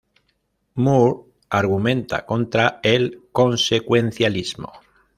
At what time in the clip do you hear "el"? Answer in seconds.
2.81-3.21